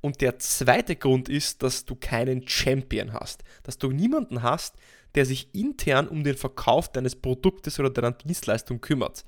Und 0.00 0.20
der 0.22 0.40
zweite 0.40 0.96
Grund 0.96 1.28
ist, 1.28 1.62
dass 1.62 1.84
du 1.84 1.94
keinen 1.94 2.48
Champion 2.48 3.12
hast, 3.12 3.44
dass 3.62 3.78
du 3.78 3.92
niemanden 3.92 4.42
hast, 4.42 4.74
der 5.14 5.26
sich 5.26 5.54
intern 5.54 6.08
um 6.08 6.24
den 6.24 6.36
Verkauf 6.36 6.90
deines 6.90 7.16
Produktes 7.16 7.78
oder 7.80 7.90
deiner 7.90 8.12
Dienstleistung 8.12 8.80
kümmert. 8.80 9.24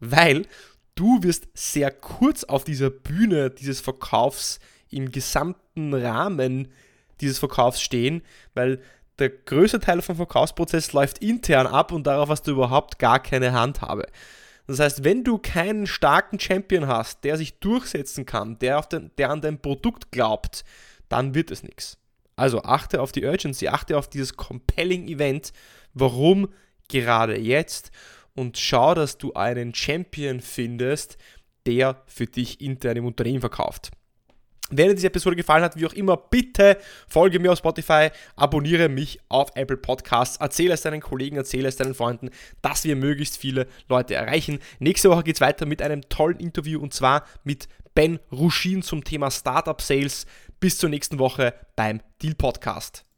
Weil 0.00 0.46
du 0.94 1.22
wirst 1.22 1.48
sehr 1.54 1.90
kurz 1.90 2.44
auf 2.44 2.64
dieser 2.64 2.90
Bühne 2.90 3.50
dieses 3.50 3.80
Verkaufs 3.80 4.60
im 4.90 5.10
gesamten 5.10 5.94
Rahmen 5.94 6.68
dieses 7.20 7.38
Verkaufs 7.38 7.80
stehen, 7.80 8.22
weil 8.54 8.80
der 9.18 9.30
größte 9.30 9.80
Teil 9.80 10.02
vom 10.02 10.16
Verkaufsprozess 10.16 10.92
läuft 10.92 11.18
intern 11.18 11.66
ab 11.66 11.92
und 11.92 12.06
darauf 12.06 12.28
hast 12.28 12.46
du 12.46 12.52
überhaupt 12.52 12.98
gar 12.98 13.22
keine 13.22 13.52
Handhabe. 13.52 14.06
Das 14.66 14.80
heißt, 14.80 15.04
wenn 15.04 15.24
du 15.24 15.38
keinen 15.38 15.86
starken 15.86 16.40
Champion 16.40 16.86
hast, 16.86 17.22
der 17.22 17.36
sich 17.36 17.58
durchsetzen 17.60 18.24
kann, 18.24 18.58
der, 18.58 18.80
den, 18.82 19.10
der 19.18 19.30
an 19.30 19.40
dein 19.40 19.60
Produkt 19.60 20.10
glaubt, 20.10 20.64
dann 21.08 21.34
wird 21.34 21.50
es 21.50 21.62
nichts. 21.62 21.98
Also 22.36 22.62
achte 22.62 23.00
auf 23.00 23.12
die 23.12 23.24
Urgency, 23.24 23.68
achte 23.68 23.96
auf 23.96 24.08
dieses 24.08 24.36
compelling 24.36 25.06
Event. 25.08 25.52
Warum 25.92 26.48
gerade 26.88 27.38
jetzt? 27.38 27.90
Und 28.34 28.58
schau, 28.58 28.94
dass 28.94 29.18
du 29.18 29.32
einen 29.34 29.74
Champion 29.74 30.40
findest, 30.40 31.16
der 31.66 32.02
für 32.06 32.26
dich 32.26 32.60
intern 32.60 32.96
im 32.96 33.06
Unternehmen 33.06 33.40
verkauft. 33.40 33.90
Wenn 34.70 34.88
dir 34.88 34.94
diese 34.94 35.08
Episode 35.08 35.36
gefallen 35.36 35.62
hat, 35.62 35.76
wie 35.76 35.86
auch 35.86 35.92
immer, 35.92 36.16
bitte 36.16 36.78
folge 37.06 37.38
mir 37.38 37.52
auf 37.52 37.58
Spotify, 37.58 38.08
abonniere 38.34 38.88
mich 38.88 39.20
auf 39.28 39.50
Apple 39.54 39.76
Podcasts, 39.76 40.38
erzähle 40.38 40.72
es 40.72 40.80
deinen 40.80 41.02
Kollegen, 41.02 41.36
erzähle 41.36 41.68
es 41.68 41.76
deinen 41.76 41.94
Freunden, 41.94 42.30
dass 42.62 42.84
wir 42.84 42.96
möglichst 42.96 43.36
viele 43.36 43.66
Leute 43.88 44.14
erreichen. 44.14 44.58
Nächste 44.78 45.10
Woche 45.10 45.22
geht 45.22 45.36
es 45.36 45.42
weiter 45.42 45.66
mit 45.66 45.82
einem 45.82 46.08
tollen 46.08 46.38
Interview 46.38 46.80
und 46.80 46.94
zwar 46.94 47.26
mit 47.44 47.68
Ben 47.94 48.18
Ruschin 48.32 48.82
zum 48.82 49.04
Thema 49.04 49.30
Startup 49.30 49.80
Sales. 49.80 50.26
Bis 50.60 50.78
zur 50.78 50.90
nächsten 50.90 51.18
Woche 51.18 51.54
beim 51.76 52.00
Deal 52.22 52.34
Podcast. 52.34 53.04